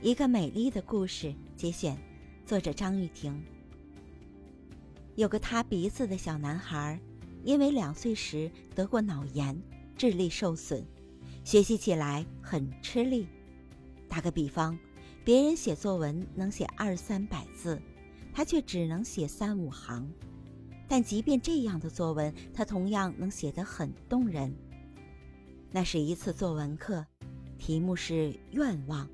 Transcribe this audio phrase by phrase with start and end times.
[0.00, 1.98] 一个美丽的故事节选，
[2.46, 3.42] 作者张玉婷。
[5.16, 7.00] 有个塌鼻子的小男孩，
[7.42, 9.60] 因为两岁时得过脑炎，
[9.96, 10.84] 智力受损，
[11.42, 13.26] 学习起来很吃力。
[14.08, 14.78] 打个比方，
[15.24, 17.82] 别人写作文能写二三百字，
[18.32, 20.08] 他却只能写三五行。
[20.86, 24.54] 但即便这样的作文，他同样能写得很动人。
[25.72, 27.04] 那是一次作文课，
[27.58, 29.10] 题目是愿望。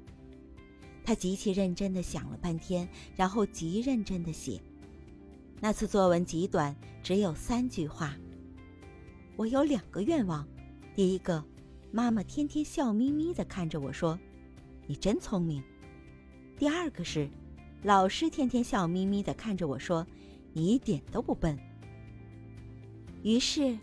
[1.04, 4.60] 他极其认真地想了半天，然后极认真地写。
[5.60, 8.16] 那次作文极短，只有三句话。
[9.36, 10.46] 我有两个愿望：
[10.94, 11.44] 第一个，
[11.92, 14.18] 妈妈天天笑眯眯地看着我说
[14.86, 15.62] ：“你真聪明。”
[16.56, 17.28] 第二个是，
[17.82, 20.06] 老师天天笑眯眯地看着我说
[20.54, 21.58] ：“你一点都不笨。”
[23.22, 23.78] 于是，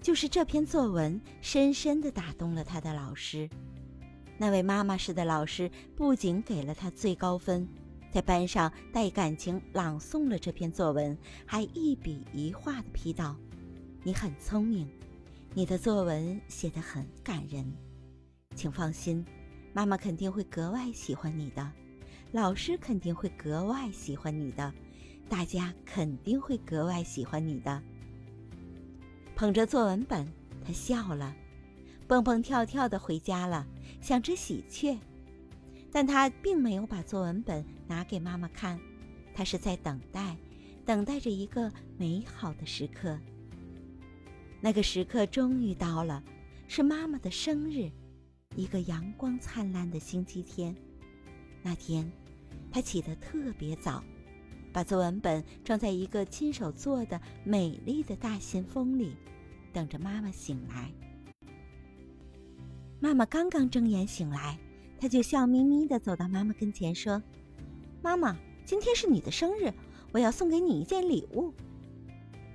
[0.00, 3.48] 就是这篇作文深深地打动了他的老师。
[4.40, 7.68] 那位妈妈式的老师不仅给了他最高分，
[8.12, 13.36] 在班上带感情朗诵了这篇作文，还一笔一画的批道
[14.04, 14.88] ：“你很聪明，
[15.54, 17.74] 你的作文写得很感人，
[18.54, 19.26] 请放心，
[19.72, 21.72] 妈妈肯定会格外喜欢你的，
[22.30, 24.72] 老师肯定会格外喜欢你的，
[25.28, 27.82] 大家肯定会格外喜欢你的。”
[29.34, 30.32] 捧着作文本，
[30.64, 31.34] 他笑了。
[32.08, 33.66] 蹦蹦跳跳的回家了，
[34.00, 34.98] 像只喜鹊。
[35.92, 38.80] 但他并没有把作文本拿给妈妈看，
[39.34, 40.34] 他是在等待，
[40.86, 43.18] 等待着一个美好的时刻。
[44.60, 46.24] 那个时刻终于到了，
[46.66, 47.90] 是妈妈的生日，
[48.56, 50.74] 一个阳光灿烂的星期天。
[51.62, 52.10] 那天，
[52.72, 54.02] 他起得特别早，
[54.72, 59.14] 把作文本装在一个亲手做的美丽的大信封里，
[59.74, 60.90] 等着妈妈醒来。
[63.00, 64.58] 妈妈刚刚睁眼醒来，
[64.98, 67.22] 他就笑眯眯地走到妈妈跟前说
[68.02, 69.72] ：“妈妈，今天是你的生日，
[70.10, 71.54] 我要送给你一件礼物。”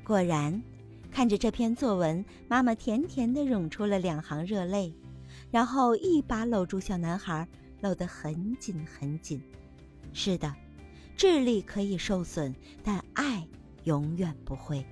[0.03, 0.61] 果然，
[1.09, 4.93] 看着这篇作文，妈妈甜甜地涌出了两行热泪，
[5.49, 7.47] 然后一把搂住小男孩，
[7.79, 9.41] 搂得很紧很紧。
[10.11, 10.53] 是的，
[11.15, 12.53] 智力可以受损，
[12.83, 13.47] 但爱
[13.85, 14.85] 永远不会。